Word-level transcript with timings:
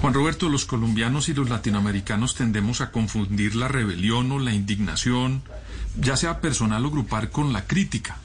Juan 0.00 0.12
Roberto, 0.12 0.48
los 0.48 0.66
colombianos 0.66 1.28
y 1.28 1.34
los 1.34 1.48
latinoamericanos 1.48 2.34
tendemos 2.34 2.80
a 2.80 2.90
confundir 2.90 3.56
la 3.56 3.66
rebelión 3.66 4.30
o 4.30 4.38
la 4.38 4.52
indignación, 4.52 5.42
ya 5.98 6.16
sea 6.16 6.40
personal 6.40 6.84
o 6.84 6.90
grupal, 6.90 7.30
con 7.30 7.52
la 7.52 7.66
crítica. 7.66 8.18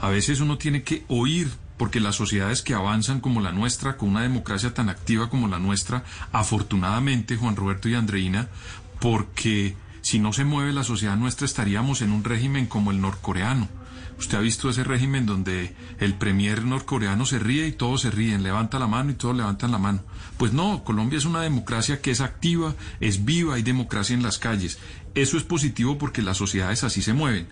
A 0.00 0.10
veces 0.10 0.40
uno 0.40 0.58
tiene 0.58 0.82
que 0.82 1.04
oír, 1.08 1.50
porque 1.78 2.00
las 2.00 2.16
sociedades 2.16 2.60
que 2.60 2.74
avanzan 2.74 3.20
como 3.20 3.40
la 3.40 3.52
nuestra, 3.52 3.96
con 3.96 4.10
una 4.10 4.22
democracia 4.22 4.74
tan 4.74 4.90
activa 4.90 5.30
como 5.30 5.48
la 5.48 5.58
nuestra, 5.58 6.04
afortunadamente, 6.32 7.36
Juan 7.36 7.56
Roberto 7.56 7.88
y 7.88 7.94
Andreina, 7.94 8.48
porque 9.00 9.76
si 10.02 10.18
no 10.18 10.34
se 10.34 10.44
mueve 10.44 10.72
la 10.72 10.84
sociedad 10.84 11.16
nuestra 11.16 11.46
estaríamos 11.46 12.02
en 12.02 12.12
un 12.12 12.24
régimen 12.24 12.66
como 12.66 12.90
el 12.90 13.00
norcoreano. 13.00 13.68
Usted 14.20 14.36
ha 14.36 14.42
visto 14.42 14.68
ese 14.68 14.84
régimen 14.84 15.24
donde 15.24 15.74
el 15.98 16.12
premier 16.12 16.62
norcoreano 16.62 17.24
se 17.24 17.38
ríe 17.38 17.66
y 17.66 17.72
todos 17.72 18.02
se 18.02 18.10
ríen, 18.10 18.42
levanta 18.42 18.78
la 18.78 18.86
mano 18.86 19.10
y 19.10 19.14
todos 19.14 19.34
levantan 19.34 19.72
la 19.72 19.78
mano. 19.78 20.02
Pues 20.36 20.52
no, 20.52 20.84
Colombia 20.84 21.16
es 21.16 21.24
una 21.24 21.40
democracia 21.40 22.02
que 22.02 22.10
es 22.10 22.20
activa, 22.20 22.74
es 23.00 23.24
viva, 23.24 23.54
hay 23.54 23.62
democracia 23.62 24.12
en 24.12 24.22
las 24.22 24.36
calles. 24.36 24.78
Eso 25.14 25.38
es 25.38 25.42
positivo 25.42 25.96
porque 25.96 26.20
las 26.20 26.36
sociedades 26.36 26.84
así 26.84 27.00
se 27.00 27.14
mueven. 27.14 27.48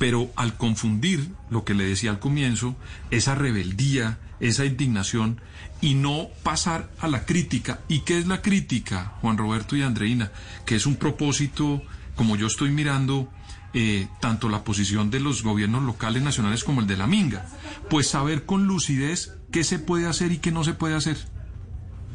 Pero 0.00 0.32
al 0.34 0.56
confundir 0.56 1.30
lo 1.50 1.64
que 1.64 1.74
le 1.74 1.84
decía 1.84 2.10
al 2.10 2.18
comienzo, 2.18 2.74
esa 3.12 3.36
rebeldía, 3.36 4.18
esa 4.40 4.64
indignación 4.64 5.40
y 5.80 5.94
no 5.94 6.30
pasar 6.42 6.90
a 6.98 7.06
la 7.06 7.26
crítica. 7.26 7.78
¿Y 7.86 8.00
qué 8.00 8.18
es 8.18 8.26
la 8.26 8.42
crítica, 8.42 9.12
Juan 9.20 9.38
Roberto 9.38 9.76
y 9.76 9.82
Andreina? 9.82 10.32
Que 10.66 10.74
es 10.74 10.84
un 10.84 10.96
propósito, 10.96 11.80
como 12.16 12.34
yo 12.34 12.48
estoy 12.48 12.70
mirando, 12.70 13.30
eh, 13.74 14.08
tanto 14.20 14.48
la 14.48 14.64
posición 14.64 15.10
de 15.10 15.20
los 15.20 15.42
gobiernos 15.42 15.82
locales, 15.82 16.22
nacionales 16.22 16.64
como 16.64 16.80
el 16.80 16.86
de 16.86 16.96
la 16.96 17.06
Minga. 17.06 17.46
Pues 17.90 18.08
saber 18.08 18.46
con 18.46 18.66
lucidez 18.66 19.34
qué 19.52 19.64
se 19.64 19.78
puede 19.78 20.06
hacer 20.06 20.32
y 20.32 20.38
qué 20.38 20.52
no 20.52 20.64
se 20.64 20.74
puede 20.74 20.94
hacer. 20.94 21.18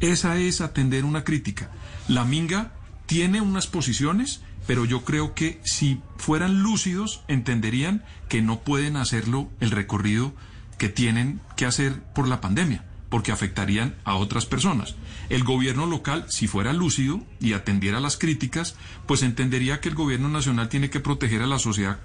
Esa 0.00 0.36
es 0.36 0.60
atender 0.60 1.04
una 1.04 1.24
crítica. 1.24 1.70
La 2.08 2.24
Minga 2.24 2.72
tiene 3.06 3.40
unas 3.40 3.66
posiciones, 3.66 4.42
pero 4.66 4.84
yo 4.84 5.04
creo 5.04 5.34
que 5.34 5.60
si 5.64 6.00
fueran 6.16 6.62
lúcidos 6.62 7.22
entenderían 7.28 8.04
que 8.28 8.42
no 8.42 8.60
pueden 8.60 8.96
hacerlo 8.96 9.48
el 9.60 9.70
recorrido 9.70 10.34
que 10.78 10.88
tienen 10.88 11.40
que 11.56 11.66
hacer 11.66 12.02
por 12.14 12.26
la 12.26 12.40
pandemia, 12.40 12.84
porque 13.08 13.32
afectarían 13.32 13.94
a 14.04 14.16
otras 14.16 14.46
personas. 14.46 14.94
El 15.28 15.44
gobierno 15.44 15.86
local, 15.86 16.26
si 16.28 16.46
fuera 16.46 16.72
lúcido 16.72 17.22
y 17.40 17.52
atendiera 17.52 18.00
las 18.00 18.16
críticas, 18.16 18.76
pues 19.06 19.22
entendería 19.22 19.80
que 19.80 19.88
el 19.88 19.94
gobierno 19.94 20.28
nacional 20.28 20.68
tiene 20.68 20.90
que 20.90 21.00
proteger 21.00 21.42
a 21.42 21.46
la 21.46 21.58
sociedad 21.58 21.98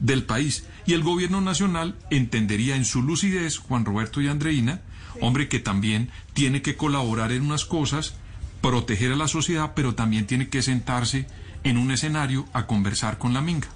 del 0.00 0.24
país. 0.24 0.66
Y 0.86 0.94
el 0.94 1.02
gobierno 1.02 1.40
nacional 1.40 1.96
entendería 2.10 2.76
en 2.76 2.84
su 2.84 3.02
lucidez, 3.02 3.58
Juan 3.58 3.84
Roberto 3.84 4.20
y 4.20 4.28
Andreina, 4.28 4.80
hombre 5.20 5.48
que 5.48 5.58
también 5.58 6.10
tiene 6.34 6.62
que 6.62 6.76
colaborar 6.76 7.32
en 7.32 7.42
unas 7.42 7.64
cosas, 7.64 8.14
proteger 8.60 9.12
a 9.12 9.16
la 9.16 9.28
sociedad, 9.28 9.72
pero 9.74 9.94
también 9.94 10.26
tiene 10.26 10.48
que 10.48 10.62
sentarse 10.62 11.26
en 11.64 11.78
un 11.78 11.90
escenario 11.90 12.46
a 12.52 12.66
conversar 12.66 13.18
con 13.18 13.34
la 13.34 13.40
minga. 13.40 13.68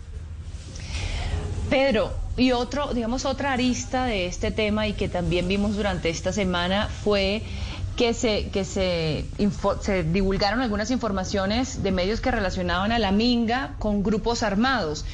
Pedro, 1.72 2.12
y 2.36 2.52
otro, 2.52 2.92
digamos, 2.92 3.24
otra 3.24 3.54
arista 3.54 4.04
de 4.04 4.26
este 4.26 4.50
tema 4.50 4.86
y 4.88 4.92
que 4.92 5.08
también 5.08 5.48
vimos 5.48 5.74
durante 5.74 6.10
esta 6.10 6.30
semana 6.30 6.88
fue 7.02 7.42
que 7.96 8.12
se, 8.12 8.50
que 8.50 8.66
se, 8.66 9.24
se 9.80 10.02
divulgaron 10.02 10.60
algunas 10.60 10.90
informaciones 10.90 11.82
de 11.82 11.90
medios 11.90 12.20
que 12.20 12.30
relacionaban 12.30 12.92
a 12.92 12.98
la 12.98 13.10
minga 13.10 13.74
con 13.78 14.02
grupos 14.02 14.42
armados. 14.42 15.06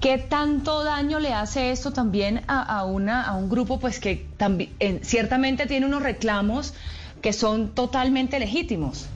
¿Qué 0.00 0.16
tanto 0.18 0.84
daño 0.84 1.18
le 1.18 1.32
hace 1.32 1.72
esto 1.72 1.92
también 1.92 2.42
a, 2.46 2.62
a 2.62 2.84
una, 2.84 3.22
a 3.24 3.34
un 3.34 3.48
grupo 3.48 3.80
pues 3.80 3.98
que 3.98 4.28
también 4.36 4.70
en- 4.78 5.04
ciertamente 5.04 5.66
tiene 5.66 5.86
unos 5.86 6.04
reclamos 6.04 6.72
que 7.20 7.32
son 7.32 7.70
totalmente 7.74 8.38
legítimos? 8.38 9.06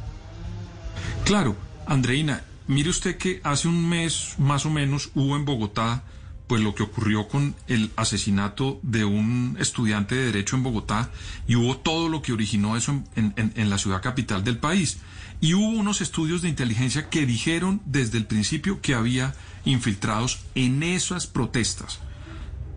Claro, 1.24 1.54
Andreina, 1.86 2.42
mire 2.66 2.90
usted 2.90 3.16
que 3.16 3.40
hace 3.44 3.68
un 3.68 3.88
mes 3.88 4.34
más 4.38 4.66
o 4.66 4.70
menos 4.70 5.10
hubo 5.14 5.36
en 5.36 5.44
Bogotá 5.44 6.02
pues 6.50 6.62
lo 6.64 6.74
que 6.74 6.82
ocurrió 6.82 7.28
con 7.28 7.54
el 7.68 7.92
asesinato 7.94 8.80
de 8.82 9.04
un 9.04 9.56
estudiante 9.60 10.16
de 10.16 10.24
derecho 10.26 10.56
en 10.56 10.64
Bogotá 10.64 11.08
y 11.46 11.54
hubo 11.54 11.76
todo 11.76 12.08
lo 12.08 12.22
que 12.22 12.32
originó 12.32 12.76
eso 12.76 13.04
en, 13.14 13.32
en- 13.36 13.70
la 13.70 13.78
ciudad 13.78 14.02
capital 14.02 14.42
del 14.42 14.58
país. 14.58 14.98
Y 15.40 15.54
hubo 15.54 15.68
unos 15.68 16.00
estudios 16.00 16.42
de 16.42 16.48
inteligencia 16.48 17.08
que 17.08 17.24
dijeron 17.24 17.80
desde 17.84 18.18
el 18.18 18.26
principio 18.26 18.80
que 18.80 18.94
había 18.96 19.32
infiltrados 19.64 20.40
en 20.56 20.82
esas 20.82 21.28
protestas. 21.28 22.00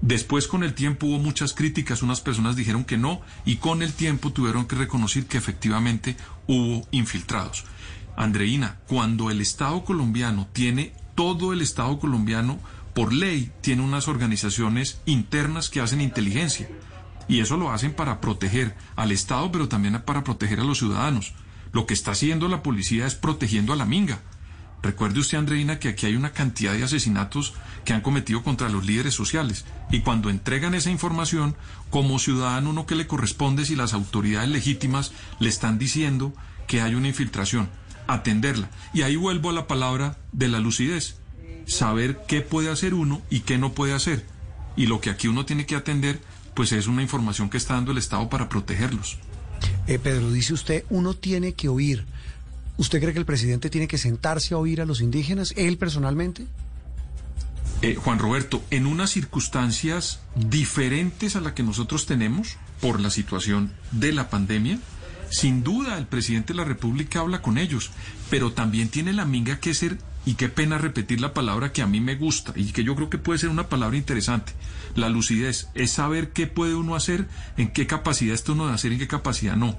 Después 0.01 0.45
con 0.47 0.63
el 0.63 0.75
tiempo 0.75 1.07
hubo 1.07 1.17
muchas 1.17 1.53
críticas, 1.53 2.03
unas 2.03 2.21
personas 2.21 2.55
dijeron 2.55 2.85
que 2.85 2.99
no 2.99 3.21
y 3.43 3.55
con 3.55 3.81
el 3.81 3.93
tiempo 3.93 4.31
tuvieron 4.31 4.67
que 4.67 4.75
reconocer 4.75 5.25
que 5.25 5.39
efectivamente 5.39 6.15
hubo 6.45 6.87
infiltrados. 6.91 7.63
Andreina, 8.15 8.77
cuando 8.85 9.31
el 9.31 9.41
Estado 9.41 9.83
colombiano 9.83 10.47
tiene, 10.53 10.93
todo 11.15 11.53
el 11.53 11.61
Estado 11.63 11.97
colombiano 11.97 12.59
por 12.93 13.13
ley 13.13 13.51
tiene 13.61 13.81
unas 13.81 14.07
organizaciones 14.07 15.01
internas 15.05 15.69
que 15.69 15.81
hacen 15.81 16.01
inteligencia 16.01 16.69
y 17.27 17.39
eso 17.39 17.57
lo 17.57 17.71
hacen 17.71 17.93
para 17.93 18.21
proteger 18.21 18.75
al 18.95 19.11
Estado 19.11 19.51
pero 19.51 19.67
también 19.67 20.01
para 20.05 20.23
proteger 20.23 20.59
a 20.59 20.63
los 20.63 20.79
ciudadanos. 20.79 21.33
Lo 21.71 21.85
que 21.87 21.93
está 21.93 22.11
haciendo 22.11 22.47
la 22.47 22.61
policía 22.61 23.07
es 23.07 23.15
protegiendo 23.15 23.73
a 23.73 23.75
la 23.75 23.85
minga. 23.85 24.19
Recuerde 24.83 25.21
usted, 25.21 25.37
Andreina, 25.37 25.79
que 25.79 25.87
aquí 25.87 26.05
hay 26.05 26.15
una 26.17 26.33
cantidad 26.33 26.73
de 26.73 26.83
asesinatos 26.83 27.53
que 27.85 27.93
han 27.93 28.01
cometido 28.01 28.43
contra 28.43 28.67
los 28.67 28.85
líderes 28.85 29.13
sociales. 29.13 29.65
Y 29.89 30.01
cuando 30.01 30.29
entregan 30.29 30.75
esa 30.75 30.91
información, 30.91 31.55
como 31.89 32.19
ciudadano, 32.19 32.69
uno 32.71 32.85
que 32.85 32.95
le 32.95 33.07
corresponde 33.07 33.65
si 33.65 33.77
las 33.77 33.93
autoridades 33.93 34.49
legítimas 34.49 35.13
le 35.39 35.47
están 35.47 35.79
diciendo 35.79 36.33
que 36.67 36.81
hay 36.81 36.95
una 36.95 37.07
infiltración, 37.07 37.69
atenderla. 38.07 38.69
Y 38.93 39.03
ahí 39.03 39.15
vuelvo 39.15 39.49
a 39.49 39.53
la 39.53 39.67
palabra 39.67 40.17
de 40.33 40.49
la 40.49 40.59
lucidez. 40.59 41.15
Saber 41.65 42.19
qué 42.27 42.41
puede 42.41 42.69
hacer 42.69 42.93
uno 42.93 43.21
y 43.29 43.41
qué 43.41 43.57
no 43.57 43.73
puede 43.73 43.93
hacer. 43.93 44.25
Y 44.75 44.87
lo 44.87 45.01
que 45.01 45.09
aquí 45.09 45.27
uno 45.27 45.45
tiene 45.45 45.65
que 45.65 45.75
atender, 45.75 46.19
pues 46.53 46.71
es 46.71 46.87
una 46.87 47.01
información 47.01 47.49
que 47.49 47.57
está 47.57 47.75
dando 47.75 47.91
el 47.91 47.97
Estado 47.97 48.29
para 48.29 48.49
protegerlos. 48.49 49.17
Eh, 49.87 49.99
Pedro, 49.99 50.31
dice 50.31 50.53
usted, 50.53 50.83
uno 50.89 51.13
tiene 51.13 51.53
que 51.53 51.69
oír. 51.69 52.05
¿Usted 52.77 52.99
cree 52.99 53.13
que 53.13 53.19
el 53.19 53.25
presidente 53.25 53.69
tiene 53.69 53.87
que 53.87 53.97
sentarse 53.97 54.53
a 54.53 54.57
oír 54.57 54.81
a 54.81 54.85
los 54.85 55.01
indígenas, 55.01 55.53
él 55.55 55.77
personalmente? 55.77 56.45
Eh, 57.81 57.95
Juan 57.95 58.17
Roberto, 58.17 58.63
en 58.71 58.85
unas 58.85 59.11
circunstancias 59.11 60.21
diferentes 60.35 61.35
a 61.35 61.41
la 61.41 61.53
que 61.53 61.63
nosotros 61.63 62.05
tenemos 62.05 62.55
por 62.81 62.99
la 62.99 63.09
situación 63.09 63.73
de 63.91 64.13
la 64.13 64.29
pandemia, 64.29 64.79
sin 65.33 65.63
duda 65.63 65.97
el 65.97 66.05
presidente 66.05 66.53
de 66.53 66.57
la 66.57 66.63
República 66.63 67.19
habla 67.19 67.41
con 67.41 67.57
ellos, 67.57 67.89
pero 68.29 68.53
también 68.53 68.89
tiene 68.89 69.13
la 69.13 69.25
minga 69.25 69.59
que 69.59 69.73
ser, 69.73 69.97
y 70.25 70.35
qué 70.35 70.47
pena 70.47 70.77
repetir 70.77 71.19
la 71.19 71.33
palabra 71.33 71.73
que 71.73 71.81
a 71.81 71.87
mí 71.87 71.99
me 71.99 72.15
gusta 72.15 72.53
y 72.55 72.71
que 72.71 72.83
yo 72.83 72.95
creo 72.95 73.09
que 73.09 73.17
puede 73.17 73.39
ser 73.39 73.49
una 73.49 73.67
palabra 73.67 73.97
interesante, 73.97 74.53
la 74.95 75.09
lucidez, 75.09 75.69
es 75.73 75.91
saber 75.91 76.31
qué 76.31 76.47
puede 76.47 76.75
uno 76.75 76.95
hacer, 76.95 77.27
en 77.57 77.71
qué 77.71 77.87
capacidad 77.87 78.35
está 78.35 78.53
uno 78.53 78.67
de 78.67 78.73
hacer 78.73 78.91
y 78.91 78.95
en 78.95 78.99
qué 79.01 79.07
capacidad 79.07 79.55
no. 79.55 79.77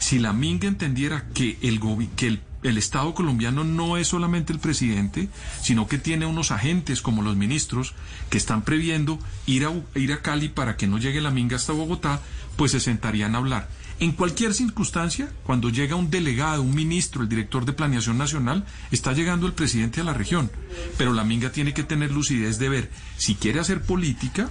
Si 0.00 0.18
la 0.18 0.32
minga 0.32 0.68
entendiera 0.68 1.26
que 1.32 1.58
el, 1.62 1.80
que 2.16 2.26
el 2.26 2.40
el 2.62 2.78
Estado 2.78 3.14
colombiano 3.14 3.64
no 3.64 3.96
es 3.96 4.08
solamente 4.08 4.52
el 4.52 4.58
presidente, 4.58 5.28
sino 5.62 5.86
que 5.86 5.98
tiene 5.98 6.26
unos 6.26 6.50
agentes 6.50 7.02
como 7.02 7.22
los 7.22 7.36
ministros 7.36 7.94
que 8.30 8.38
están 8.38 8.62
previendo 8.62 9.18
ir 9.46 9.64
a, 9.64 9.72
ir 9.98 10.12
a 10.12 10.22
Cali 10.22 10.48
para 10.48 10.76
que 10.76 10.86
no 10.86 10.98
llegue 10.98 11.20
la 11.20 11.30
minga 11.30 11.56
hasta 11.56 11.72
Bogotá, 11.72 12.20
pues 12.56 12.72
se 12.72 12.80
sentarían 12.80 13.34
a 13.34 13.38
hablar. 13.38 13.68
En 14.00 14.12
cualquier 14.12 14.54
circunstancia, 14.54 15.28
cuando 15.42 15.70
llega 15.70 15.96
un 15.96 16.08
delegado, 16.08 16.62
un 16.62 16.74
ministro, 16.74 17.22
el 17.22 17.28
director 17.28 17.64
de 17.64 17.72
Planeación 17.72 18.16
Nacional, 18.16 18.64
está 18.92 19.12
llegando 19.12 19.48
el 19.48 19.54
presidente 19.54 20.00
a 20.00 20.04
la 20.04 20.14
región. 20.14 20.52
Pero 20.96 21.12
la 21.12 21.24
minga 21.24 21.50
tiene 21.50 21.74
que 21.74 21.82
tener 21.82 22.12
lucidez 22.12 22.58
de 22.58 22.68
ver 22.68 22.90
si 23.16 23.34
quiere 23.34 23.58
hacer 23.58 23.82
política 23.82 24.50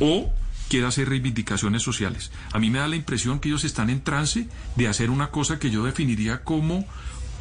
o 0.00 0.32
quiere 0.70 0.86
hacer 0.86 1.06
reivindicaciones 1.06 1.82
sociales. 1.82 2.32
A 2.50 2.58
mí 2.58 2.70
me 2.70 2.78
da 2.78 2.88
la 2.88 2.96
impresión 2.96 3.40
que 3.40 3.50
ellos 3.50 3.64
están 3.64 3.90
en 3.90 4.00
trance 4.00 4.48
de 4.74 4.88
hacer 4.88 5.10
una 5.10 5.30
cosa 5.30 5.58
que 5.58 5.70
yo 5.70 5.84
definiría 5.84 6.42
como 6.44 6.86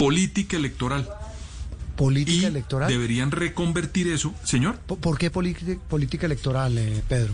política 0.02 0.58
electoral. 0.58 1.08
¿Política 1.96 2.38
y 2.42 2.46
electoral? 2.46 2.90
deberían 2.90 3.30
reconvertir 3.30 4.08
eso, 4.08 4.34
señor, 4.44 4.80
¿Por, 4.80 5.18
qué 5.20 5.30
política- 5.30 5.78
política 5.88 6.26
electoral, 6.26 6.76
eh, 6.80 7.04
Pedro? 7.08 7.34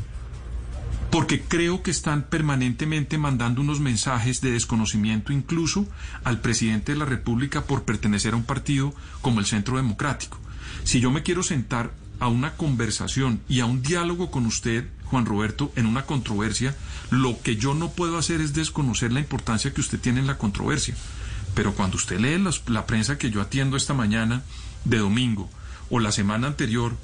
porque 1.10 1.42
creo 1.42 1.82
que 1.82 1.92
están 1.92 2.24
permanentemente 2.24 3.18
mandando 3.18 3.62
unos 3.62 3.80
mensajes 3.80 4.42
de 4.42 4.52
desconocimiento 4.52 5.32
incluso 5.32 5.86
al 6.26 6.42
presidente 6.42 6.92
de 6.92 6.98
la 6.98 7.06
República 7.06 7.64
por 7.64 7.84
pertenecer 7.84 8.34
a 8.34 8.36
un 8.36 8.44
partido 8.44 8.94
como 9.22 9.40
el 9.40 9.46
Centro 9.46 9.78
Democrático. 9.78 10.38
Si 10.84 11.00
yo 11.00 11.10
me 11.10 11.24
quiero 11.24 11.44
sentar 11.44 11.94
a 12.20 12.28
una 12.28 12.56
conversación 12.58 13.40
y 13.48 13.62
a 13.62 13.66
un 13.66 13.82
diálogo 13.82 14.30
con 14.30 14.46
usted, 14.46 14.90
Juan 15.06 15.26
Roberto, 15.26 15.72
en 15.78 15.86
una 15.86 16.06
controversia, 16.06 16.76
lo 17.10 17.42
que 17.42 17.56
yo 17.56 17.74
no 17.74 17.90
puedo 17.92 18.18
hacer 18.18 18.42
es 18.42 18.54
desconocer 18.54 19.14
la 19.14 19.22
importancia 19.22 19.74
que 19.74 19.80
usted 19.82 20.00
tiene 20.02 20.20
en 20.20 20.28
la 20.28 20.38
controversia. 20.38 20.96
Pero 21.58 21.74
cuando 21.74 21.98
usted 21.98 22.20
lee 22.20 22.38
la 22.68 22.86
prensa 22.86 23.18
que 23.18 23.32
yo 23.32 23.42
atiendo 23.42 23.78
esta 23.78 23.96
mañana 23.96 24.44
de 24.86 25.00
domingo 25.00 25.50
o 25.90 26.00
la 26.00 26.12
semana 26.12 26.46
anterior, 26.46 26.96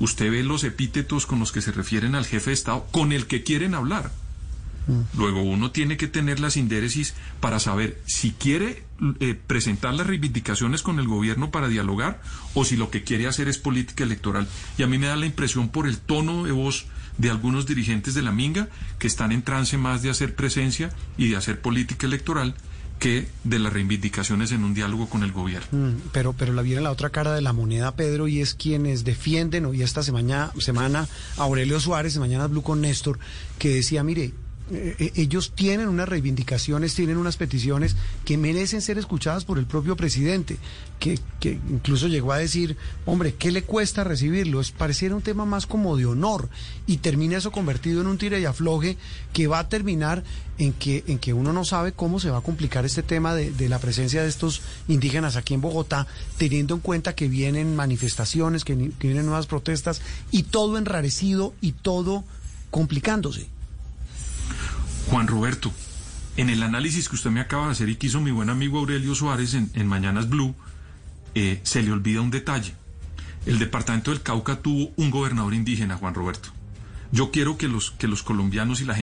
usted 0.00 0.30
ve 0.30 0.42
los 0.42 0.64
epítetos 0.64 1.26
con 1.26 1.40
los 1.40 1.52
que 1.52 1.60
se 1.60 1.72
refieren 1.72 2.14
al 2.14 2.24
jefe 2.24 2.48
de 2.48 2.54
Estado, 2.54 2.86
con 2.90 3.12
el 3.12 3.26
que 3.26 3.42
quieren 3.42 3.74
hablar. 3.74 4.10
Mm. 4.86 5.18
Luego 5.18 5.42
uno 5.42 5.72
tiene 5.72 5.98
que 5.98 6.06
tener 6.06 6.40
la 6.40 6.48
sindéresis 6.48 7.12
para 7.40 7.60
saber 7.60 8.00
si 8.06 8.30
quiere 8.30 8.82
eh, 9.20 9.38
presentar 9.46 9.92
las 9.92 10.06
reivindicaciones 10.06 10.80
con 10.80 10.98
el 11.00 11.06
gobierno 11.06 11.50
para 11.50 11.68
dialogar 11.68 12.22
o 12.54 12.64
si 12.64 12.78
lo 12.78 12.90
que 12.90 13.04
quiere 13.04 13.26
hacer 13.26 13.46
es 13.46 13.58
política 13.58 14.04
electoral. 14.04 14.48
Y 14.78 14.84
a 14.84 14.86
mí 14.86 14.96
me 14.96 15.08
da 15.08 15.16
la 15.16 15.26
impresión 15.26 15.68
por 15.68 15.86
el 15.86 15.98
tono 15.98 16.44
de 16.44 16.52
voz 16.52 16.86
de 17.18 17.28
algunos 17.28 17.66
dirigentes 17.66 18.14
de 18.14 18.22
la 18.22 18.32
Minga 18.32 18.70
que 18.98 19.06
están 19.06 19.32
en 19.32 19.42
trance 19.42 19.76
más 19.76 20.00
de 20.00 20.08
hacer 20.08 20.34
presencia 20.34 20.94
y 21.18 21.28
de 21.28 21.36
hacer 21.36 21.60
política 21.60 22.06
electoral 22.06 22.54
que 22.98 23.28
de 23.44 23.58
las 23.58 23.72
reivindicaciones 23.72 24.52
en 24.52 24.64
un 24.64 24.74
diálogo 24.74 25.08
con 25.08 25.22
el 25.22 25.32
gobierno. 25.32 25.66
Mm, 25.70 26.08
pero, 26.12 26.32
pero 26.32 26.52
la 26.52 26.62
viene 26.62 26.80
la 26.80 26.90
otra 26.90 27.10
cara 27.10 27.34
de 27.34 27.40
la 27.40 27.52
moneda, 27.52 27.94
Pedro, 27.96 28.28
y 28.28 28.40
es 28.40 28.54
quienes 28.54 29.04
defienden 29.04 29.66
hoy 29.66 29.82
esta 29.82 30.02
semana, 30.02 30.52
semana 30.58 31.08
Aurelio 31.36 31.80
Suárez, 31.80 32.16
mañana 32.18 32.46
Blue 32.46 32.62
con 32.62 32.80
Néstor, 32.80 33.18
que 33.58 33.70
decía, 33.70 34.02
mire, 34.02 34.32
eh, 34.70 34.96
eh, 34.98 35.12
ellos 35.16 35.52
tienen 35.54 35.88
unas 35.88 36.08
reivindicaciones, 36.08 36.94
tienen 36.94 37.16
unas 37.16 37.36
peticiones 37.36 37.96
que 38.24 38.36
merecen 38.36 38.82
ser 38.82 38.98
escuchadas 38.98 39.44
por 39.44 39.58
el 39.58 39.66
propio 39.66 39.96
presidente, 39.96 40.58
que, 40.98 41.18
que 41.40 41.58
incluso 41.70 42.06
llegó 42.06 42.32
a 42.32 42.38
decir, 42.38 42.76
hombre, 43.06 43.34
¿qué 43.34 43.50
le 43.50 43.62
cuesta 43.62 44.04
recibirlo? 44.04 44.60
Es, 44.60 44.70
pareciera 44.70 45.14
un 45.14 45.22
tema 45.22 45.46
más 45.46 45.66
como 45.66 45.96
de 45.96 46.06
honor 46.06 46.50
y 46.86 46.98
termina 46.98 47.38
eso 47.38 47.50
convertido 47.50 48.02
en 48.02 48.08
un 48.08 48.18
tira 48.18 48.38
y 48.38 48.44
afloje 48.44 48.98
que 49.32 49.46
va 49.46 49.60
a 49.60 49.68
terminar 49.68 50.22
en 50.58 50.72
que, 50.74 51.04
en 51.06 51.18
que 51.18 51.32
uno 51.32 51.52
no 51.52 51.64
sabe 51.64 51.92
cómo 51.92 52.20
se 52.20 52.30
va 52.30 52.38
a 52.38 52.42
complicar 52.42 52.84
este 52.84 53.02
tema 53.02 53.34
de, 53.34 53.68
la 53.68 53.78
presencia 53.78 54.22
de 54.22 54.28
estos 54.28 54.60
indígenas 54.86 55.36
aquí 55.36 55.54
en 55.54 55.60
Bogotá, 55.60 56.06
teniendo 56.36 56.74
en 56.74 56.80
cuenta 56.80 57.14
que 57.14 57.28
vienen 57.28 57.74
manifestaciones, 57.74 58.64
que, 58.64 58.76
que 58.98 59.06
vienen 59.08 59.26
nuevas 59.26 59.46
protestas 59.46 60.02
y 60.30 60.42
todo 60.44 60.76
enrarecido 60.76 61.54
y 61.60 61.72
todo 61.72 62.24
complicándose. 62.70 63.48
Juan 65.10 65.26
Roberto, 65.26 65.72
en 66.36 66.50
el 66.50 66.62
análisis 66.62 67.08
que 67.08 67.14
usted 67.14 67.30
me 67.30 67.40
acaba 67.40 67.66
de 67.66 67.72
hacer 67.72 67.88
y 67.88 67.96
que 67.96 68.08
hizo 68.08 68.20
mi 68.20 68.30
buen 68.30 68.50
amigo 68.50 68.78
Aurelio 68.78 69.14
Suárez 69.14 69.54
en, 69.54 69.86
Mañanas 69.86 70.28
Blue, 70.28 70.54
eh, 71.34 71.60
se 71.62 71.82
le 71.82 71.92
olvida 71.92 72.20
un 72.20 72.30
detalle. 72.30 72.74
El 73.46 73.58
departamento 73.58 74.10
del 74.10 74.20
Cauca 74.20 74.56
tuvo 74.56 74.92
un 74.96 75.10
gobernador 75.10 75.54
indígena, 75.54 75.96
Juan 75.96 76.12
Roberto. 76.12 76.50
Yo 77.10 77.30
quiero 77.30 77.56
que 77.56 77.68
los, 77.68 77.92
que 77.92 78.06
los 78.06 78.22
colombianos 78.22 78.82
y 78.82 78.84
la 78.84 78.94
gente... 78.94 79.07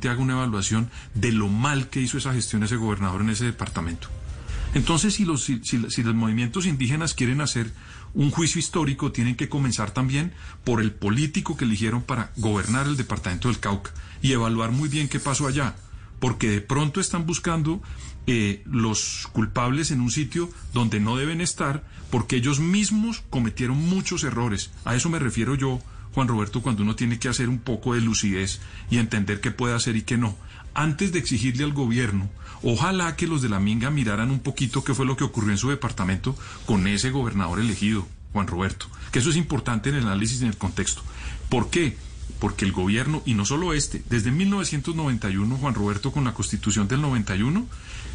Te 0.00 0.08
hago 0.08 0.22
una 0.22 0.34
evaluación 0.34 0.90
de 1.14 1.32
lo 1.32 1.48
mal 1.48 1.88
que 1.88 2.00
hizo 2.00 2.18
esa 2.18 2.32
gestión 2.32 2.62
ese 2.62 2.76
gobernador 2.76 3.20
en 3.20 3.30
ese 3.30 3.44
departamento. 3.44 4.08
Entonces, 4.74 5.14
si 5.14 5.24
los, 5.24 5.44
si, 5.44 5.60
si 5.62 6.02
los 6.02 6.14
movimientos 6.14 6.66
indígenas 6.66 7.14
quieren 7.14 7.40
hacer 7.40 7.72
un 8.14 8.30
juicio 8.30 8.58
histórico 8.58 9.12
tienen 9.12 9.36
que 9.36 9.48
comenzar 9.48 9.90
también 9.90 10.32
por 10.64 10.80
el 10.80 10.92
político 10.92 11.56
que 11.56 11.64
eligieron 11.64 12.02
para 12.02 12.32
gobernar 12.36 12.86
el 12.86 12.96
departamento 12.96 13.48
del 13.48 13.60
Cauca 13.60 13.92
y 14.22 14.32
evaluar 14.32 14.72
muy 14.72 14.88
bien 14.88 15.08
qué 15.08 15.20
pasó 15.20 15.46
allá, 15.46 15.76
porque 16.18 16.50
de 16.50 16.60
pronto 16.60 17.00
están 17.00 17.26
buscando 17.26 17.82
eh, 18.26 18.62
los 18.66 19.28
culpables 19.32 19.90
en 19.90 20.00
un 20.00 20.10
sitio 20.10 20.50
donde 20.72 21.00
no 21.00 21.16
deben 21.16 21.40
estar, 21.40 21.84
porque 22.10 22.36
ellos 22.36 22.60
mismos 22.60 23.22
cometieron 23.30 23.78
muchos 23.78 24.24
errores. 24.24 24.70
A 24.84 24.94
eso 24.94 25.08
me 25.08 25.18
refiero 25.18 25.54
yo, 25.54 25.80
Juan 26.18 26.26
Roberto, 26.26 26.62
cuando 26.62 26.82
uno 26.82 26.96
tiene 26.96 27.20
que 27.20 27.28
hacer 27.28 27.48
un 27.48 27.60
poco 27.60 27.94
de 27.94 28.00
lucidez 28.00 28.60
y 28.90 28.98
entender 28.98 29.40
qué 29.40 29.52
puede 29.52 29.76
hacer 29.76 29.94
y 29.94 30.02
qué 30.02 30.18
no. 30.18 30.36
Antes 30.74 31.12
de 31.12 31.20
exigirle 31.20 31.62
al 31.62 31.72
gobierno 31.72 32.28
Ojalá 32.64 33.14
que 33.14 33.28
los 33.28 33.40
de 33.40 33.48
la 33.48 33.60
Minga 33.60 33.88
miraran 33.90 34.32
un 34.32 34.40
poquito 34.40 34.82
qué 34.82 34.92
fue 34.92 35.06
lo 35.06 35.16
que 35.16 35.22
ocurrió 35.22 35.52
en 35.52 35.58
su 35.58 35.70
departamento 35.70 36.36
con 36.66 36.88
ese 36.88 37.10
gobernador 37.10 37.60
elegido, 37.60 38.04
Juan 38.32 38.48
Roberto. 38.48 38.86
Que 39.12 39.20
eso 39.20 39.30
es 39.30 39.36
importante 39.36 39.90
en 39.90 39.94
el 39.94 40.06
análisis 40.06 40.40
y 40.40 40.42
en 40.42 40.50
el 40.50 40.56
contexto. 40.56 41.02
¿Por 41.48 41.70
qué? 41.70 41.96
Porque 42.38 42.64
el 42.64 42.72
gobierno, 42.72 43.22
y 43.26 43.34
no 43.34 43.44
solo 43.44 43.72
este, 43.72 44.02
desde 44.08 44.30
1991, 44.30 45.56
Juan 45.56 45.74
Roberto, 45.74 46.12
con 46.12 46.24
la 46.24 46.34
constitución 46.34 46.86
del 46.86 47.00
91, 47.00 47.66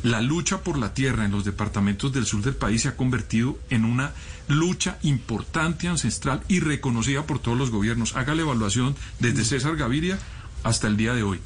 la 0.03 0.21
lucha 0.21 0.61
por 0.61 0.77
la 0.77 0.93
tierra 0.93 1.25
en 1.25 1.31
los 1.31 1.45
departamentos 1.45 2.13
del 2.13 2.25
sur 2.25 2.41
del 2.41 2.55
país 2.55 2.83
se 2.83 2.89
ha 2.89 2.95
convertido 2.95 3.57
en 3.69 3.85
una 3.85 4.13
lucha 4.47 4.97
importante, 5.03 5.87
ancestral 5.87 6.41
y 6.47 6.59
reconocida 6.59 7.25
por 7.25 7.39
todos 7.39 7.57
los 7.57 7.71
gobiernos. 7.71 8.15
Haga 8.15 8.35
la 8.35 8.41
evaluación 8.41 8.95
desde 9.19 9.45
César 9.45 9.75
Gaviria 9.75 10.19
hasta 10.63 10.87
el 10.87 10.97
día 10.97 11.13
de 11.13 11.23
hoy 11.23 11.39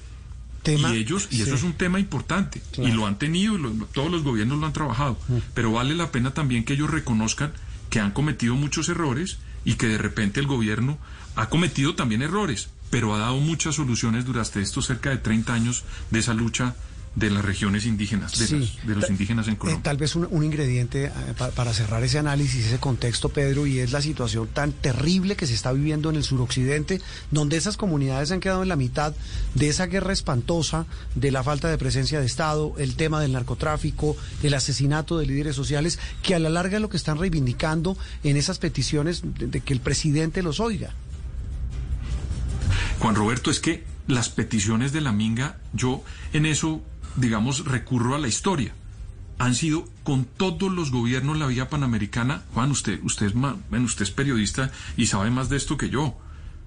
y 0.75 0.97
ellos, 0.97 1.27
y 1.31 1.41
eso 1.41 1.55
es 1.55 1.63
un 1.63 1.73
tema 1.73 1.99
importante, 1.99 2.61
y 2.77 2.91
lo 2.91 3.05
han 3.05 3.17
tenido, 3.17 3.55
y 3.57 3.85
todos 3.93 4.11
los 4.11 4.23
gobiernos 4.23 4.59
lo 4.59 4.65
han 4.65 4.73
trabajado, 4.73 5.17
mm. 5.27 5.37
pero 5.53 5.71
vale 5.71 5.95
la 5.95 6.11
pena 6.11 6.33
también 6.33 6.65
que 6.65 6.73
ellos 6.73 6.89
reconozcan 6.89 7.53
que 7.89 7.99
han 7.99 8.11
cometido 8.11 8.55
muchos 8.55 8.89
errores 8.89 9.37
y 9.67 9.75
que 9.75 9.87
de 9.87 9.97
repente 9.97 10.39
el 10.39 10.47
gobierno 10.47 10.97
ha 11.35 11.49
cometido 11.49 11.93
también 11.93 12.21
errores, 12.21 12.69
pero 12.89 13.13
ha 13.13 13.17
dado 13.17 13.35
muchas 13.35 13.75
soluciones 13.75 14.23
durante 14.23 14.61
estos 14.61 14.85
cerca 14.85 15.09
de 15.09 15.17
30 15.17 15.53
años 15.53 15.83
de 16.09 16.19
esa 16.19 16.33
lucha 16.33 16.77
de 17.18 17.31
las 17.31 17.44
regiones 17.44 17.88
indígenas, 17.88 18.38
de, 18.38 18.94
los, 18.94 19.09
indígenas 19.09 19.47
en 19.47 19.56
eh, 19.56 19.57
Colombia. 19.57 19.81
tal 19.81 19.97
vez 19.97 20.16
un, 20.16 20.44
ingrediente 20.44 21.06
eh, 21.06 21.12
para 21.56 21.74
cerrar 21.74 22.04
ese 22.04 22.19
análisis, 22.19 22.68
ese 22.68 22.78
contexto, 22.78 23.30
Pedro, 23.30 23.66
y 23.66 23.80
es 23.80 23.92
la 23.92 24.04
situación 24.04 24.47
tan 24.47 24.71
terrible 24.71 25.36
que 25.36 25.47
se 25.47 25.56
está 25.56 25.71
viviendo 25.71 26.12
en 26.12 26.16
el 26.16 26.24
suroccidente, 26.24 27.02
donde 27.31 27.57
esas 27.57 27.76
comunidades 27.76 28.31
han 28.31 28.40
quedado 28.40 28.62
en 28.62 28.69
la 28.69 28.76
mitad 28.76 29.16
de 29.56 29.68
esa 29.68 29.88
guerra 29.88 30.14
espantosa, 30.14 30.86
de 31.16 31.31
la 31.31 31.42
falta 31.42 31.69
de 31.69 31.80
presencia 31.80 32.19
de 32.19 32.28
Estado, 32.28 32.76
el 32.78 32.95
tema 32.95 33.19
del 33.19 33.31
narcotráfico, 33.33 34.16
el 34.44 34.54
asesinato 34.54 35.18
de 35.18 35.26
líderes 35.26 35.56
sociales, 35.56 35.97
que 36.21 36.36
a 36.36 36.40
la 36.40 36.50
larga 36.50 36.76
es 36.76 36.81
lo 36.81 36.90
que 36.90 36.97
están 36.97 37.18
reivindicando 37.18 37.97
en 38.24 38.38
esas 38.38 38.59
peticiones 38.59 39.24
de 39.24 39.59
que 39.62 39.74
el 39.74 39.80
presidente 39.80 40.44
los 40.44 40.59
oiga. 40.59 40.94
Juan 43.00 43.16
Roberto, 43.16 43.50
es 43.50 43.59
que 43.59 43.86
las 44.07 44.30
peticiones 44.30 44.94
de 44.94 45.02
la 45.02 45.12
Minga, 45.12 45.57
yo 45.74 46.04
en 46.33 46.45
eso 46.45 46.81
digamos, 47.18 47.66
recurro 47.66 48.16
a 48.16 48.19
la 48.19 48.28
historia. 48.28 48.74
Han 49.40 49.54
sido 49.54 49.88
con 50.04 50.26
todos 50.26 50.71
los 50.71 50.92
gobiernos 50.92 51.38
la 51.38 51.47
vía 51.47 51.69
panamericana. 51.69 52.44
Juan, 52.54 52.71
usted, 52.71 53.00
usted, 53.04 53.28
es, 53.28 53.33
bueno, 53.33 53.86
usted 53.86 54.04
es 54.04 54.12
periodista 54.12 54.71
y 54.95 55.07
sabe 55.07 55.30
más 55.30 55.50
de 55.50 55.57
esto 55.57 55.78
que 55.78 55.90
yo. 55.90 56.18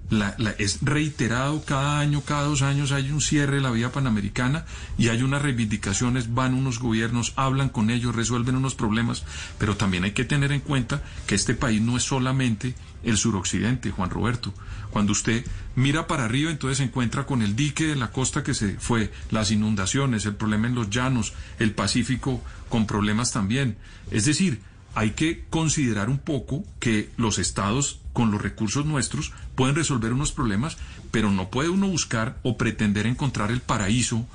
La, 0.09 0.35
es 0.57 0.79
reiterado 0.81 1.63
cada 1.63 1.99
año, 1.99 2.21
cada 2.21 2.43
dos 2.43 2.63
años 2.63 2.91
hay 2.91 3.11
un 3.11 3.21
cierre 3.21 3.55
de 3.55 3.61
la 3.61 3.71
vía 3.71 3.93
panamericana 3.93 4.65
y 4.97 5.07
hay 5.07 5.23
unas 5.23 5.41
reivindicaciones, 5.41 6.33
van 6.33 6.53
unos 6.53 6.79
gobiernos, 6.79 7.31
hablan 7.37 7.69
con 7.69 7.89
ellos, 7.89 8.13
resuelven 8.13 8.57
unos 8.57 8.75
problemas, 8.75 9.23
pero 9.57 9.77
también 9.77 10.03
hay 10.03 10.11
que 10.11 10.25
tener 10.25 10.51
en 10.51 10.59
cuenta 10.59 11.01
que 11.27 11.35
este 11.35 11.53
país 11.53 11.81
no 11.81 11.95
es 11.95 12.03
solamente 12.03 12.75
el 13.03 13.17
suroccidente, 13.17 13.91
Juan 13.91 14.09
Roberto. 14.09 14.53
Cuando 14.91 15.13
usted 15.13 15.45
mira 15.75 16.07
para 16.07 16.25
arriba, 16.25 16.51
entonces 16.51 16.79
se 16.79 16.83
encuentra 16.83 17.25
con 17.25 17.41
el 17.41 17.55
dique 17.55 17.87
de 17.87 17.95
la 17.95 18.11
costa 18.11 18.43
que 18.43 18.53
se 18.53 18.77
fue, 18.79 19.11
las 19.29 19.51
inundaciones, 19.51 20.25
el 20.25 20.35
problema 20.35 20.67
en 20.67 20.75
los 20.75 20.89
llanos, 20.89 21.33
el 21.59 21.71
Pacífico 21.71 22.43
con 22.69 22.85
problemas 22.85 23.31
también. 23.31 23.77
Es 24.11 24.25
decir, 24.25 24.61
hay 24.95 25.11
que 25.11 25.45
considerar 25.49 26.09
un 26.09 26.19
poco 26.19 26.63
que 26.79 27.09
los 27.17 27.39
estados 27.39 27.99
con 28.13 28.31
los 28.31 28.41
recursos 28.41 28.85
nuestros 28.85 29.31
pueden 29.55 29.75
resolver 29.75 30.13
unos 30.13 30.31
problemas, 30.31 30.77
pero 31.11 31.31
no 31.31 31.49
puede 31.49 31.69
uno 31.69 31.87
buscar 31.87 32.37
o 32.43 32.57
pretender 32.57 33.07
encontrar 33.07 33.51
el 33.51 33.61
paraíso 33.61 34.25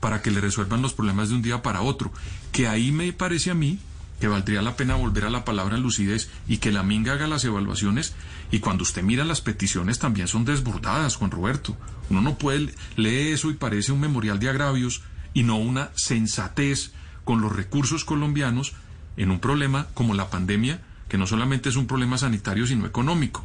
para 0.00 0.22
que 0.22 0.30
le 0.30 0.40
resuelvan 0.40 0.82
los 0.82 0.94
problemas 0.94 1.28
de 1.28 1.34
un 1.34 1.42
día 1.42 1.62
para 1.62 1.82
otro. 1.82 2.12
Que 2.52 2.68
ahí 2.68 2.92
me 2.92 3.12
parece 3.12 3.50
a 3.50 3.54
mí 3.54 3.78
que 4.20 4.28
valdría 4.28 4.62
la 4.62 4.76
pena 4.76 4.94
volver 4.94 5.24
a 5.24 5.30
la 5.30 5.44
palabra 5.44 5.76
lucidez 5.76 6.30
y 6.48 6.58
que 6.58 6.72
la 6.72 6.82
minga 6.82 7.12
haga 7.12 7.26
las 7.26 7.44
evaluaciones 7.44 8.14
y 8.50 8.60
cuando 8.60 8.82
usted 8.82 9.02
mira 9.02 9.24
las 9.24 9.40
peticiones 9.40 9.98
también 9.98 10.28
son 10.28 10.44
desbordadas, 10.44 11.16
Juan 11.16 11.30
Roberto. 11.30 11.76
Uno 12.08 12.22
no 12.22 12.38
puede 12.38 12.72
leer 12.96 13.34
eso 13.34 13.50
y 13.50 13.54
parece 13.54 13.92
un 13.92 14.00
memorial 14.00 14.38
de 14.38 14.48
agravios 14.48 15.02
y 15.34 15.42
no 15.42 15.56
una 15.56 15.90
sensatez 15.96 16.92
con 17.24 17.40
los 17.40 17.54
recursos 17.54 18.04
colombianos 18.04 18.74
en 19.16 19.30
un 19.30 19.40
problema 19.40 19.86
como 19.94 20.14
la 20.14 20.30
pandemia, 20.30 20.80
que 21.08 21.18
no 21.18 21.26
solamente 21.26 21.68
es 21.68 21.76
un 21.76 21.86
problema 21.86 22.18
sanitario, 22.18 22.66
sino 22.66 22.86
económico. 22.86 23.44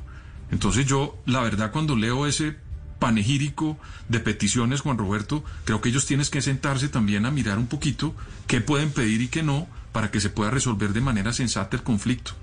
Entonces 0.51 0.85
yo, 0.85 1.17
la 1.25 1.41
verdad, 1.41 1.71
cuando 1.71 1.95
leo 1.95 2.25
ese 2.27 2.55
panegírico 2.99 3.77
de 4.09 4.19
peticiones, 4.19 4.81
Juan 4.81 4.97
Roberto, 4.97 5.43
creo 5.65 5.81
que 5.81 5.89
ellos 5.89 6.05
tienen 6.05 6.27
que 6.27 6.41
sentarse 6.41 6.87
también 6.87 7.25
a 7.25 7.31
mirar 7.31 7.57
un 7.57 7.67
poquito 7.67 8.13
qué 8.47 8.61
pueden 8.61 8.91
pedir 8.91 9.21
y 9.21 9.27
qué 9.27 9.41
no 9.41 9.67
para 9.91 10.11
que 10.11 10.21
se 10.21 10.29
pueda 10.29 10.51
resolver 10.51 10.93
de 10.93 11.01
manera 11.01 11.33
sensata 11.33 11.75
el 11.75 11.83
conflicto. 11.83 12.33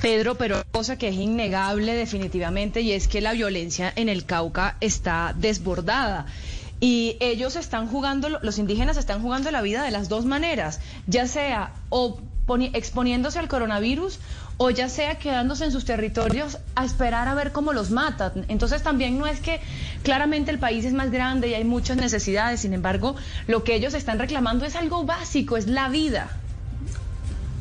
Pedro, 0.00 0.36
pero 0.36 0.62
cosa 0.70 0.96
que 0.96 1.08
es 1.08 1.14
innegable 1.14 1.94
definitivamente 1.94 2.80
y 2.82 2.92
es 2.92 3.08
que 3.08 3.20
la 3.20 3.32
violencia 3.32 3.92
en 3.94 4.08
el 4.08 4.24
Cauca 4.24 4.76
está 4.80 5.34
desbordada. 5.36 6.26
Y 6.80 7.16
ellos 7.20 7.56
están 7.56 7.86
jugando, 7.86 8.28
los 8.28 8.58
indígenas 8.58 8.96
están 8.96 9.22
jugando 9.22 9.50
la 9.50 9.62
vida 9.62 9.84
de 9.84 9.92
las 9.92 10.08
dos 10.08 10.24
maneras, 10.24 10.80
ya 11.06 11.28
sea 11.28 11.74
o 11.90 12.20
exponiéndose 12.74 13.38
al 13.38 13.48
coronavirus 13.48 14.18
o 14.56 14.70
ya 14.70 14.88
sea 14.88 15.18
quedándose 15.18 15.64
en 15.64 15.72
sus 15.72 15.84
territorios 15.84 16.58
a 16.74 16.84
esperar 16.84 17.28
a 17.28 17.34
ver 17.34 17.52
cómo 17.52 17.72
los 17.72 17.90
matan. 17.90 18.44
Entonces 18.48 18.82
también 18.82 19.18
no 19.18 19.26
es 19.26 19.40
que 19.40 19.60
claramente 20.02 20.50
el 20.50 20.58
país 20.58 20.84
es 20.84 20.92
más 20.92 21.10
grande 21.10 21.48
y 21.48 21.54
hay 21.54 21.64
muchas 21.64 21.96
necesidades, 21.96 22.60
sin 22.60 22.74
embargo, 22.74 23.16
lo 23.46 23.64
que 23.64 23.74
ellos 23.74 23.94
están 23.94 24.18
reclamando 24.18 24.64
es 24.64 24.76
algo 24.76 25.04
básico, 25.04 25.56
es 25.56 25.66
la 25.66 25.88
vida. 25.88 26.30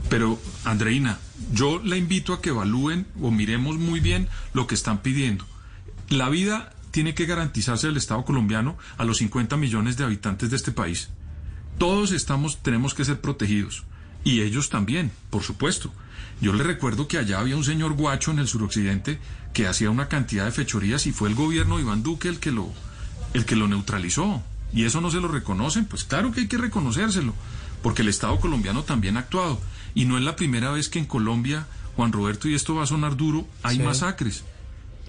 Pero, 0.10 0.38
Andreina, 0.66 1.20
yo 1.54 1.82
la 1.84 1.96
invito 1.96 2.34
a 2.34 2.42
que 2.42 2.50
evalúen 2.50 3.08
o 3.22 3.32
miremos 3.32 3.78
muy 3.78 4.02
bien 4.02 4.28
lo 4.54 4.68
que 4.68 4.76
están 4.76 4.98
pidiendo. 4.98 5.46
La 6.10 6.28
vida 6.28 6.74
tiene 6.92 7.14
que 7.16 7.26
garantizarse 7.26 7.88
el 7.88 7.96
Estado 7.96 8.26
colombiano 8.26 8.78
a 8.98 9.06
los 9.06 9.20
50 9.20 9.56
millones 9.56 9.96
de 9.96 10.04
habitantes 10.04 10.50
de 10.50 10.58
este 10.58 10.74
país. 10.74 11.10
Todos 11.78 12.12
estamos, 12.12 12.62
tenemos 12.62 12.94
que 12.94 13.06
ser 13.06 13.22
protegidos. 13.22 13.86
Y 14.24 14.42
ellos 14.42 14.70
también, 14.70 15.12
por 15.30 15.44
supuesto. 15.44 15.92
Yo 16.42 16.54
le 16.54 16.64
recuerdo 16.64 17.08
que 17.08 17.18
allá 17.18 17.40
había 17.40 17.56
un 17.56 17.64
señor 17.64 17.94
guacho 17.94 18.32
en 18.32 18.40
el 18.40 18.48
suroccidente 18.48 19.20
que 19.54 19.68
hacía 19.68 19.90
una 19.90 20.08
cantidad 20.08 20.46
de 20.46 20.52
fechorías 20.52 21.06
y 21.06 21.12
fue 21.12 21.30
el 21.30 21.36
gobierno 21.36 21.78
de 21.78 21.84
Iván 21.84 22.04
Duque 22.04 22.30
el 22.30 22.40
que 22.40 22.52
lo, 22.52 22.72
el 23.34 23.46
que 23.46 23.56
lo 23.56 23.68
neutralizó. 23.68 24.44
Y 24.74 24.86
eso 24.86 25.02
no 25.02 25.12
se 25.12 25.20
lo 25.20 25.28
reconocen. 25.28 25.86
Pues 25.86 26.04
claro 26.04 26.32
que 26.32 26.42
hay 26.42 26.48
que 26.48 26.58
reconocérselo, 26.58 27.34
porque 27.84 28.02
el 28.02 28.08
Estado 28.08 28.40
colombiano 28.40 28.84
también 28.84 29.18
ha 29.18 29.22
actuado. 29.22 29.60
Y 29.94 30.06
no 30.06 30.18
es 30.18 30.24
la 30.24 30.36
primera 30.36 30.72
vez 30.72 30.90
que 30.90 31.00
en 31.00 31.06
Colombia, 31.06 31.68
Juan 31.96 32.12
Roberto, 32.12 32.48
y 32.48 32.56
esto 32.56 32.76
va 32.76 32.84
a 32.84 32.88
sonar 32.88 33.18
duro, 33.18 33.48
hay 33.64 33.80
masacres. 33.80 34.44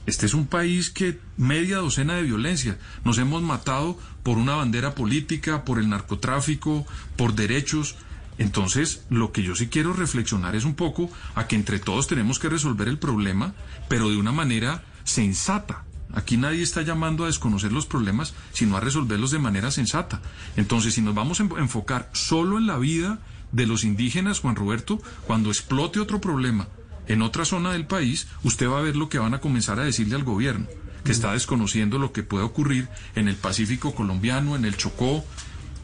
Este 0.05 0.27
es 0.27 0.35
un 0.35 0.47
país 0.47 0.91
que 0.91 1.21
media 1.37 1.77
docena 1.77 2.15
de 2.15 2.25
violencia. 2.25 2.77
Nos 3.05 3.19
hemos 3.19 3.41
matado 3.43 3.97
por 4.25 4.37
una 4.37 4.57
bandera 4.57 4.97
política, 4.97 5.65
por 5.65 5.79
el 5.79 5.89
narcotráfico, 5.89 6.85
por 7.17 7.35
derechos. 7.35 7.95
Entonces, 8.39 9.05
lo 9.11 9.33
que 9.33 9.43
yo 9.43 9.55
sí 9.55 9.69
quiero 9.69 9.93
reflexionar 9.93 10.57
es 10.57 10.65
un 10.65 10.75
poco 10.75 11.11
a 11.35 11.47
que 11.47 11.57
entre 11.57 11.79
todos 11.79 12.07
tenemos 12.07 12.39
que 12.39 12.49
resolver 12.49 12.89
el 12.89 12.99
problema, 12.99 13.55
pero 13.89 14.09
de 14.09 14.17
una 14.17 14.33
manera 14.33 14.83
sensata. 15.05 15.85
Aquí 16.15 16.37
nadie 16.37 16.63
está 16.63 16.83
llamando 16.83 17.25
a 17.25 17.29
desconocer 17.29 17.73
los 17.73 17.87
problemas, 17.87 18.35
sino 18.53 18.77
a 18.77 18.81
resolverlos 18.81 19.31
de 19.31 19.39
manera 19.39 19.71
sensata. 19.71 20.21
Entonces, 20.57 20.95
si 20.95 21.01
nos 21.01 21.15
vamos 21.15 21.41
a 21.41 21.45
enfocar 21.59 22.11
solo 22.13 22.59
en 22.59 22.67
la 22.67 22.79
vida 22.79 23.19
de 23.53 23.67
los 23.67 23.85
indígenas, 23.85 24.41
Juan 24.41 24.57
Roberto, 24.57 25.01
cuando 25.27 25.51
explote 25.51 26.01
otro 26.01 26.21
problema 26.21 26.69
en 27.07 27.23
otra 27.23 27.45
zona 27.45 27.73
del 27.73 27.87
país, 27.87 28.29
usted 28.43 28.69
va 28.69 28.79
a 28.79 28.83
ver 28.83 28.97
lo 28.97 29.09
que 29.09 29.19
van 29.19 29.35
a 29.35 29.41
comenzar 29.41 29.81
a 29.81 29.85
decirle 29.85 30.15
al 30.15 30.25
gobierno, 30.25 30.67
que 31.05 31.13
está 31.13 31.33
desconociendo 31.33 31.99
lo 31.99 32.13
que 32.13 32.23
puede 32.23 32.45
ocurrir 32.45 32.89
en 33.15 33.29
el 33.29 33.37
Pacífico 33.37 33.95
colombiano, 33.95 34.55
en 34.55 34.65
el 34.65 34.77
Chocó, 34.77 35.25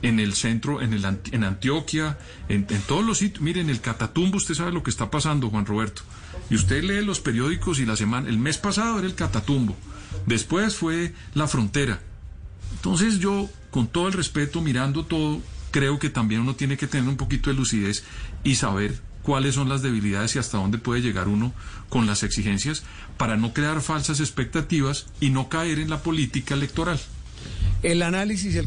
en 0.03 0.21
el 0.21 0.35
centro, 0.35 0.81
en, 0.81 0.93
el, 0.93 1.05
en 1.05 1.45
Antioquia, 1.45 2.19
en, 2.49 2.67
todos 2.87 3.05
los 3.05 3.19
sitios. 3.19 3.43
Miren, 3.43 3.71
el 3.71 3.81
Catatumbo, 3.81 4.37
usted 4.37 4.55
sabe 4.55 4.73
lo 4.73 4.83
que 4.83 4.91
está 4.91 5.11
pasando, 5.11 5.51
Juan 5.51 5.67
Roberto. 5.67 6.03
Y 6.51 6.55
usted 6.55 6.83
lee 6.83 7.05
los 7.05 7.21
periódicos 7.21 7.79
y 7.81 7.87
la 7.87 7.97
semana, 7.97 8.29
el 8.29 8.39
mes 8.39 8.59
pasado 8.59 8.99
era 8.99 9.07
el 9.07 9.15
Catatumbo, 9.15 9.77
después 10.27 10.77
fue 10.77 11.13
la 11.35 11.49
frontera. 11.49 12.01
Entonces 12.73 13.19
yo, 13.19 13.49
con 13.71 13.89
todo 13.89 14.07
el 14.07 14.13
respeto, 14.13 14.61
mirando 14.61 15.05
todo, 15.05 15.41
creo 15.71 15.99
que 15.99 16.11
también 16.11 16.43
uno 16.43 16.55
tiene 16.55 16.77
que 16.77 16.87
tener 16.87 17.09
un 17.09 17.17
poquito 17.17 17.51
de 17.51 17.57
lucidez 17.57 18.05
y 18.45 18.55
saber 18.55 19.01
cuáles 19.23 19.57
son 19.57 19.69
las 19.69 19.83
debilidades 19.83 20.37
y 20.37 20.39
hasta 20.39 20.59
dónde 20.59 20.79
puede 20.79 21.03
llegar 21.03 21.29
uno 21.29 21.53
con 21.89 22.07
las 22.07 22.23
exigencias 22.23 22.85
para 23.17 23.37
no 23.37 23.53
crear 23.53 23.83
falsas 23.83 24.21
expectativas 24.21 25.07
y 25.21 25.31
no 25.31 25.49
caer 25.49 25.81
en 25.81 25.91
la 25.91 26.03
política 26.03 26.55
electoral. 26.55 26.99
El 27.83 28.03
análisis 28.03 28.55
el 28.57 28.67